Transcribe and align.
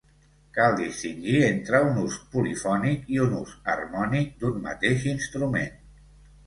Cal 0.53 0.77
distingir 0.79 1.35
entre 1.49 1.81
un 1.89 2.01
ús 2.05 2.17
polifònic 2.37 3.07
i 3.17 3.23
un 3.27 3.39
ús 3.43 3.55
harmònic 3.75 4.35
d'un 4.43 4.61
mateix 4.69 5.11
instrument. 5.17 5.81